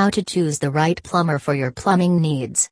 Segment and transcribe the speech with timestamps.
[0.00, 2.70] How to choose the right plumber for your plumbing needs.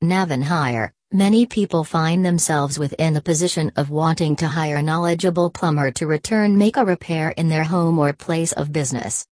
[0.00, 5.50] Navan Hire Many people find themselves within the position of wanting to hire a knowledgeable
[5.50, 9.26] plumber to return make a repair in their home or place of business.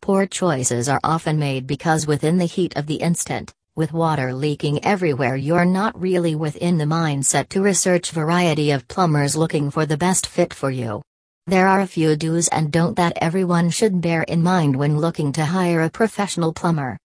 [0.00, 4.84] Poor choices are often made because within the heat of the instant, with water leaking
[4.84, 9.96] everywhere you're not really within the mindset to research variety of plumbers looking for the
[9.96, 11.00] best fit for you.
[11.48, 15.30] There are a few do's and don't that everyone should bear in mind when looking
[15.34, 16.98] to hire a professional plumber.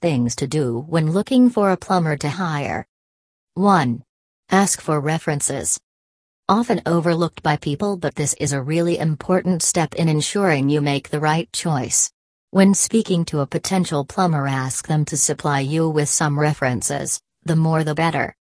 [0.00, 2.86] Things to do when looking for a plumber to hire.
[3.54, 4.04] 1.
[4.50, 5.80] Ask for references.
[6.48, 11.10] Often overlooked by people, but this is a really important step in ensuring you make
[11.10, 12.12] the right choice.
[12.52, 17.56] When speaking to a potential plumber, ask them to supply you with some references, the
[17.56, 18.36] more the better.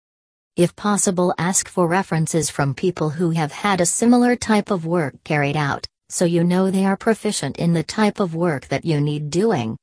[0.58, 5.14] If possible, ask for references from people who have had a similar type of work
[5.22, 9.00] carried out, so you know they are proficient in the type of work that you
[9.00, 9.76] need doing.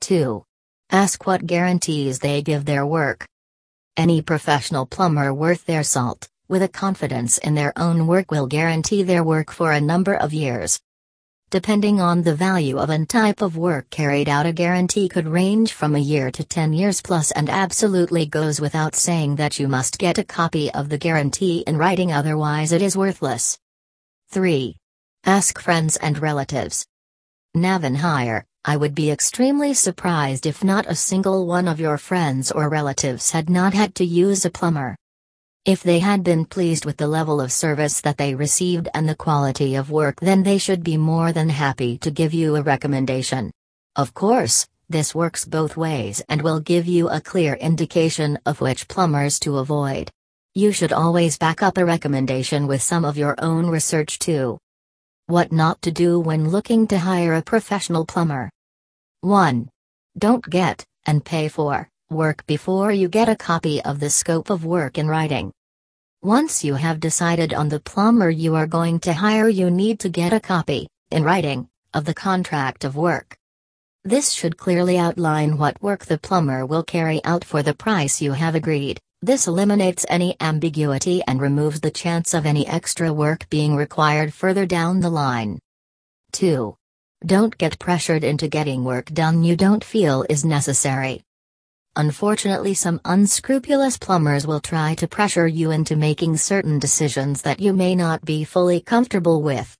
[0.00, 0.42] 2.
[0.88, 3.26] Ask what guarantees they give their work.
[3.98, 9.02] Any professional plumber worth their salt, with a confidence in their own work, will guarantee
[9.02, 10.80] their work for a number of years.
[11.50, 15.72] Depending on the value of and type of work carried out, a guarantee could range
[15.72, 19.96] from a year to 10 years plus, and absolutely goes without saying that you must
[19.96, 23.58] get a copy of the guarantee in writing, otherwise, it is worthless.
[24.28, 24.76] 3.
[25.24, 26.84] Ask friends and relatives.
[27.54, 32.52] Navan Hire, I would be extremely surprised if not a single one of your friends
[32.52, 34.96] or relatives had not had to use a plumber.
[35.64, 39.14] If they had been pleased with the level of service that they received and the
[39.14, 43.50] quality of work, then they should be more than happy to give you a recommendation.
[43.96, 48.88] Of course, this works both ways and will give you a clear indication of which
[48.88, 50.10] plumbers to avoid.
[50.54, 54.58] You should always back up a recommendation with some of your own research too.
[55.26, 58.48] What not to do when looking to hire a professional plumber.
[59.20, 59.68] 1.
[60.16, 64.64] Don't get, and pay for, work before you get a copy of the scope of
[64.64, 65.52] work in writing.
[66.22, 70.08] Once you have decided on the plumber you are going to hire, you need to
[70.08, 73.36] get a copy, in writing, of the contract of work.
[74.04, 78.32] This should clearly outline what work the plumber will carry out for the price you
[78.32, 78.98] have agreed.
[79.20, 84.64] This eliminates any ambiguity and removes the chance of any extra work being required further
[84.64, 85.58] down the line.
[86.32, 86.74] 2.
[87.26, 91.22] Don't get pressured into getting work done you don't feel is necessary.
[91.98, 97.72] Unfortunately, some unscrupulous plumbers will try to pressure you into making certain decisions that you
[97.72, 99.76] may not be fully comfortable with.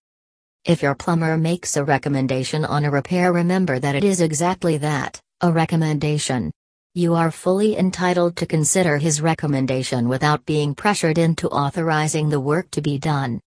[0.64, 5.20] If your plumber makes a recommendation on a repair, remember that it is exactly that
[5.42, 6.50] a recommendation.
[6.92, 12.68] You are fully entitled to consider his recommendation without being pressured into authorizing the work
[12.72, 13.36] to be done.